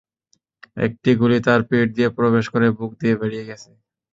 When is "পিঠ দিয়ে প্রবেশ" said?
1.69-2.45